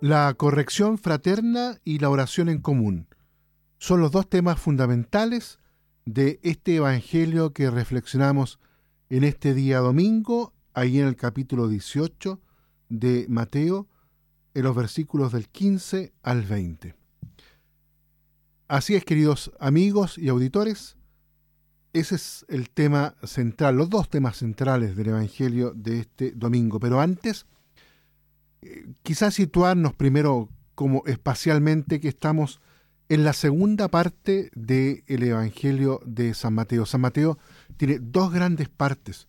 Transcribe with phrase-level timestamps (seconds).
[0.00, 3.08] La corrección fraterna y la oración en común
[3.78, 5.58] son los dos temas fundamentales
[6.04, 8.60] de este Evangelio que reflexionamos
[9.10, 12.40] en este día domingo, ahí en el capítulo 18
[12.88, 13.88] de Mateo,
[14.54, 16.94] en los versículos del 15 al 20.
[18.68, 20.96] Así es, queridos amigos y auditores,
[21.92, 26.78] ese es el tema central, los dos temas centrales del Evangelio de este domingo.
[26.78, 27.46] Pero antes,
[29.02, 32.60] quizás situarnos primero como espacialmente que estamos
[33.08, 36.84] en la segunda parte del Evangelio de San Mateo.
[36.86, 37.38] San Mateo
[37.76, 39.26] tiene dos grandes partes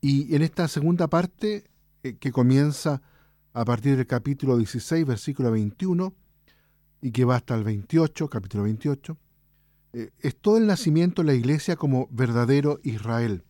[0.00, 1.64] y en esta segunda parte
[2.02, 3.02] eh, que comienza
[3.52, 6.14] a partir del capítulo 16, versículo 21
[7.02, 9.18] y que va hasta el 28, capítulo 28,
[9.92, 13.44] eh, es todo el nacimiento de la iglesia como verdadero Israel.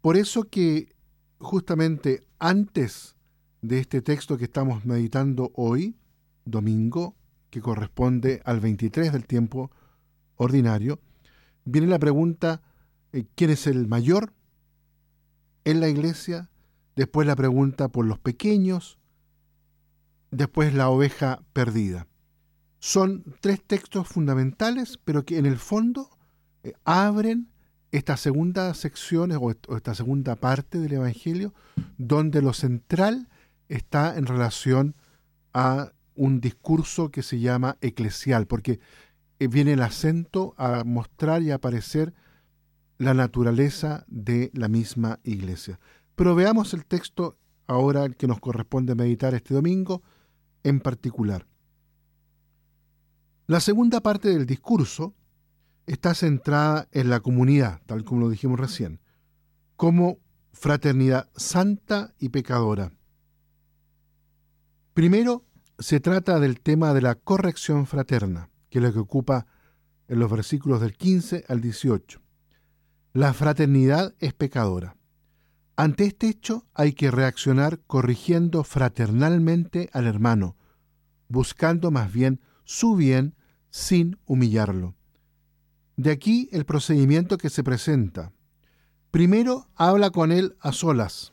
[0.00, 0.94] Por eso que
[1.38, 3.16] justamente antes
[3.62, 5.96] de este texto que estamos meditando hoy,
[6.44, 7.14] domingo,
[7.48, 9.70] que corresponde al 23 del tiempo
[10.36, 10.98] ordinario,
[11.64, 12.60] viene la pregunta,
[13.12, 14.32] eh, ¿quién es el mayor
[15.64, 16.50] en la iglesia?
[16.96, 18.98] Después la pregunta por los pequeños,
[20.32, 22.08] después la oveja perdida.
[22.80, 26.10] Son tres textos fundamentales, pero que en el fondo
[26.64, 27.48] eh, abren
[27.92, 31.54] esta segunda sección o esta segunda parte del Evangelio,
[31.98, 33.28] donde lo central
[33.72, 34.94] está en relación
[35.54, 38.80] a un discurso que se llama eclesial, porque
[39.38, 42.12] eh, viene el acento a mostrar y a aparecer
[42.98, 45.80] la naturaleza de la misma iglesia.
[46.14, 50.02] Pero veamos el texto ahora que nos corresponde meditar este domingo
[50.62, 51.46] en particular.
[53.46, 55.14] La segunda parte del discurso
[55.86, 59.00] está centrada en la comunidad, tal como lo dijimos recién,
[59.76, 60.18] como
[60.52, 62.92] fraternidad santa y pecadora
[64.94, 65.46] Primero,
[65.78, 69.46] se trata del tema de la corrección fraterna, que es lo que ocupa
[70.08, 72.20] en los versículos del 15 al 18.
[73.14, 74.96] La fraternidad es pecadora.
[75.76, 80.56] Ante este hecho hay que reaccionar corrigiendo fraternalmente al hermano,
[81.28, 83.34] buscando más bien su bien
[83.70, 84.94] sin humillarlo.
[85.96, 88.32] De aquí el procedimiento que se presenta.
[89.10, 91.32] Primero habla con él a solas,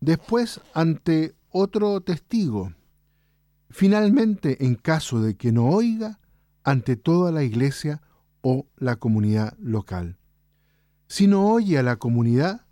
[0.00, 2.74] después ante otro testigo.
[3.70, 6.20] Finalmente, en caso de que no oiga,
[6.64, 8.02] ante toda la iglesia
[8.42, 10.18] o la comunidad local.
[11.08, 12.66] Si no oye a la comunidad,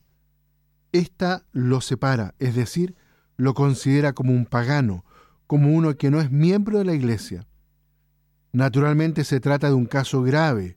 [0.92, 2.94] ésta lo separa, es decir,
[3.36, 5.04] lo considera como un pagano,
[5.46, 7.46] como uno que no es miembro de la iglesia.
[8.52, 10.76] Naturalmente se trata de un caso grave,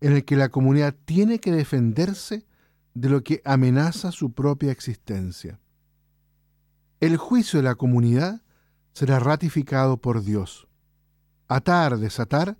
[0.00, 2.46] en el que la comunidad tiene que defenderse
[2.94, 5.58] de lo que amenaza su propia existencia.
[7.00, 8.42] El juicio de la comunidad
[8.92, 10.68] será ratificado por Dios.
[11.48, 12.58] Atar, desatar,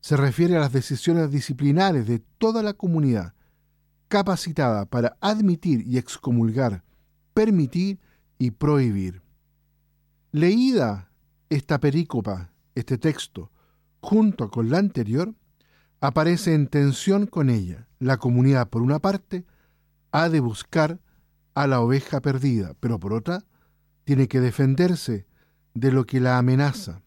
[0.00, 3.32] se refiere a las decisiones disciplinares de toda la comunidad,
[4.08, 6.84] capacitada para admitir y excomulgar,
[7.32, 7.98] permitir
[8.36, 9.22] y prohibir.
[10.32, 11.10] Leída
[11.48, 13.50] esta perícopa, este texto,
[14.00, 15.34] junto con la anterior,
[16.02, 17.88] aparece en tensión con ella.
[18.00, 19.46] La comunidad, por una parte,
[20.12, 21.00] ha de buscar
[21.54, 23.44] a la oveja perdida, pero por otra,
[24.08, 25.26] tiene que defenderse
[25.74, 27.02] de lo que la amenaza.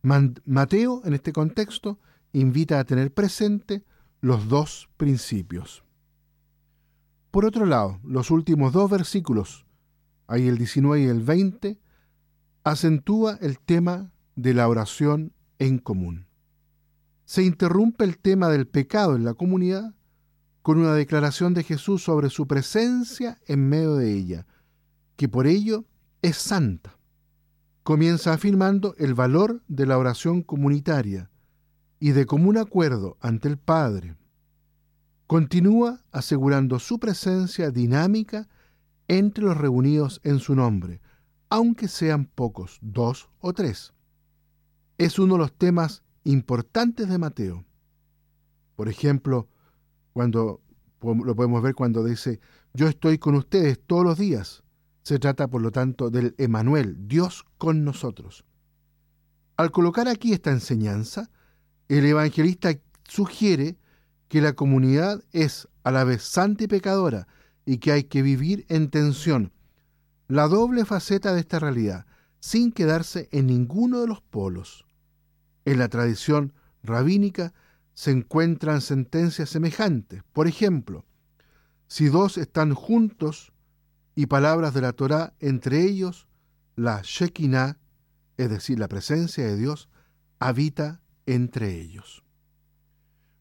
[0.00, 1.98] Mateo, en este contexto,
[2.32, 3.84] invita a tener presente
[4.22, 5.84] los dos principios.
[7.30, 9.66] Por otro lado, los últimos dos versículos,
[10.28, 11.78] ahí el 19 y el 20,
[12.64, 16.26] acentúa el tema de la oración en común.
[17.26, 19.94] Se interrumpe el tema del pecado en la comunidad
[20.62, 24.46] con una declaración de Jesús sobre su presencia en medio de ella,
[25.16, 25.84] que por ello
[26.22, 26.98] es santa.
[27.82, 31.30] Comienza afirmando el valor de la oración comunitaria
[32.00, 34.16] y de común acuerdo ante el Padre.
[35.26, 38.48] Continúa asegurando su presencia dinámica
[39.08, 41.00] entre los reunidos en su nombre,
[41.48, 43.94] aunque sean pocos, dos o tres.
[44.98, 47.64] Es uno de los temas importantes de Mateo.
[48.76, 49.48] Por ejemplo,
[50.12, 50.60] cuando
[51.00, 52.40] lo podemos ver cuando dice,
[52.74, 54.64] yo estoy con ustedes todos los días
[55.08, 58.44] se trata, por lo tanto, del Emanuel, Dios con nosotros.
[59.56, 61.30] Al colocar aquí esta enseñanza,
[61.88, 62.78] el evangelista
[63.08, 63.78] sugiere
[64.28, 67.26] que la comunidad es a la vez santa y pecadora
[67.64, 69.54] y que hay que vivir en tensión,
[70.26, 72.04] la doble faceta de esta realidad,
[72.38, 74.84] sin quedarse en ninguno de los polos.
[75.64, 76.52] En la tradición
[76.82, 77.54] rabínica
[77.94, 80.22] se encuentran sentencias semejantes.
[80.34, 81.06] Por ejemplo,
[81.86, 83.54] si dos están juntos
[84.18, 86.26] y palabras de la Torá, entre ellos
[86.74, 87.78] la Shekinah,
[88.36, 89.88] es decir, la presencia de Dios,
[90.40, 92.24] habita entre ellos.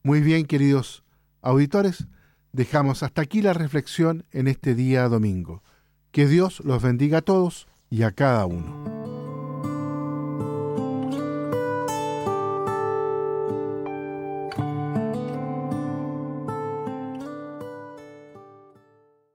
[0.04, 1.04] Muy bien, queridos
[1.42, 2.06] auditores,
[2.54, 5.64] dejamos hasta aquí la reflexión en este día domingo.
[6.12, 8.97] Que Dios los bendiga a todos y a cada uno.